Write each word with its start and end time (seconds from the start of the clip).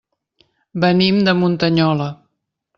Venim 0.85 1.21
de 1.29 1.37
Muntanyola. 1.43 2.11